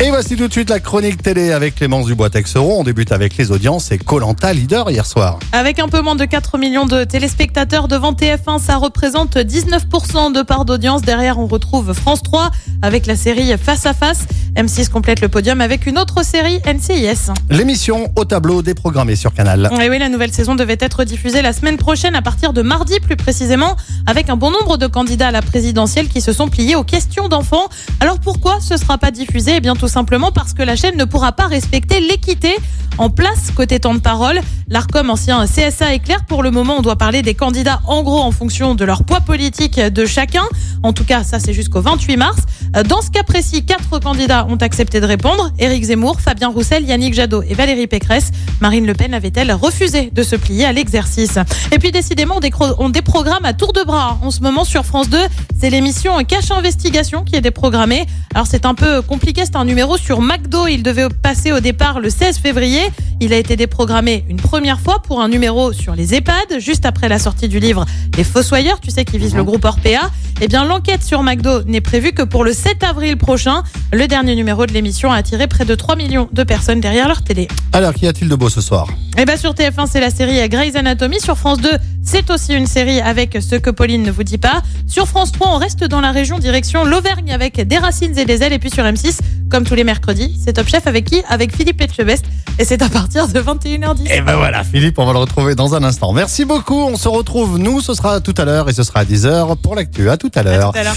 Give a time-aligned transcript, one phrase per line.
[0.00, 2.78] Et voici tout de suite la chronique télé avec Clémence Dubois-Texeron.
[2.78, 5.40] On débute avec les audiences et Colanta leader hier soir.
[5.50, 10.42] Avec un peu moins de 4 millions de téléspectateurs devant TF1, ça représente 19% de
[10.42, 11.02] part d'audience.
[11.02, 14.28] Derrière, on retrouve France 3 avec la série Face à Face.
[14.54, 17.32] M6 complète le podium avec une autre série, NCIS.
[17.50, 19.68] L'émission au tableau déprogrammée sur Canal.
[19.80, 23.00] Et oui, la nouvelle saison devait être diffusée la semaine prochaine à partir de mardi
[23.00, 23.76] plus précisément,
[24.06, 27.28] avec un bon nombre de candidats à la présidentielle qui se sont pliés aux questions
[27.28, 27.68] d'enfants.
[27.98, 29.54] Alors pourquoi ce sera pas diffusé?
[29.56, 32.54] Eh bien tout simplement parce que la chaîne ne pourra pas respecter l'équité
[32.98, 34.40] en place côté temps de parole.
[34.68, 36.24] L'ARCOM, ancien CSA, est clair.
[36.26, 39.20] Pour le moment, on doit parler des candidats en gros en fonction de leur poids
[39.20, 40.44] politique de chacun.
[40.82, 42.40] En tout cas, ça c'est jusqu'au 28 mars.
[42.88, 45.50] Dans ce cas précis, quatre candidats ont accepté de répondre.
[45.58, 48.30] Éric Zemmour, Fabien Roussel, Yannick Jadot et Valérie Pécresse.
[48.60, 51.38] Marine Le Pen avait-elle refusé de se plier à l'exercice
[51.72, 55.08] Et puis décidément, on, on déprogramme à tour de bras en ce moment sur France
[55.08, 55.18] 2.
[55.58, 58.06] C'est l'émission Cache Investigation qui est déprogrammée.
[58.34, 60.66] Alors c'est un peu compliqué, c'est un numéro sur McDo.
[60.66, 62.82] Il devait passer au départ le 16 février.
[63.20, 67.08] Il a été déprogrammé une première fois pour un numéro sur les EHPAD, juste après
[67.08, 67.84] la sortie du livre
[68.16, 70.10] Les Fossoyeurs, tu sais, qui vise le groupe Orpea.
[70.40, 73.62] Eh bien, l'enquête sur McDo n'est prévue que pour le 7 avril prochain.
[73.92, 77.22] Le dernier numéro de l'émission a attiré près de 3 millions de personnes derrière leur
[77.22, 77.46] télé.
[77.72, 78.88] Alors, qu'y a-t-il de beau ce soir?
[79.16, 81.20] Eh bien, sur TF1, c'est la série Grey's Anatomy.
[81.20, 81.70] Sur France 2,
[82.02, 84.62] c'est aussi une série avec ce que Pauline ne vous dit pas.
[84.88, 88.42] Sur France 3, on reste dans la région direction l'Auvergne avec des racines et des
[88.42, 88.52] ailes.
[88.52, 89.18] Et puis sur M6,
[89.50, 91.22] comme tous les mercredis, c'est Top Chef avec qui?
[91.28, 92.24] Avec Philippe Etchebest.
[92.58, 94.10] Et c'est à partir de 21h10.
[94.12, 96.12] Et ben voilà, Philippe, on va le retrouver dans un instant.
[96.12, 96.74] Merci beaucoup.
[96.82, 99.76] On se retrouve, nous, ce sera tout à l'heure et ce sera à 10h pour
[99.76, 100.10] l'actu.
[100.10, 100.72] À tout à À l'heure.
[100.72, 100.96] tout à l'heure.